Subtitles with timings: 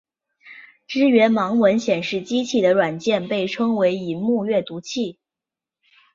[0.87, 5.19] 支援盲文显示机的软件被称为萤幕阅读器。